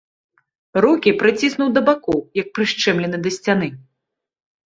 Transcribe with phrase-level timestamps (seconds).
[0.85, 3.67] Рукі прыціснуў да бакоў, як прышчэмлены да сцяны.